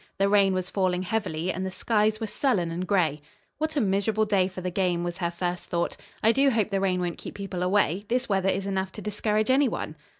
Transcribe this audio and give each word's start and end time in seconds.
The 0.17 0.27
rain 0.29 0.55
was 0.55 0.71
falling 0.71 1.03
heavily 1.03 1.51
and 1.53 1.63
the 1.63 1.69
skies 1.69 2.19
were 2.19 2.25
sullen 2.25 2.71
and 2.71 2.87
gray. 2.87 3.21
"What 3.59 3.75
a 3.75 3.79
miserable 3.81 4.25
day 4.25 4.47
for 4.47 4.59
the 4.59 4.71
game," 4.71 5.03
was 5.03 5.19
her 5.19 5.29
first 5.29 5.65
thought. 5.65 5.95
"I 6.23 6.31
do 6.31 6.49
hope 6.49 6.71
the 6.71 6.79
rain 6.81 7.01
won't 7.01 7.19
keep 7.19 7.35
people 7.35 7.61
away. 7.61 8.05
This 8.07 8.27
weather 8.27 8.49
is 8.49 8.65
enough 8.65 8.91
to 8.93 9.01
discourage 9.03 9.51
any 9.51 9.69
one." 9.69 9.95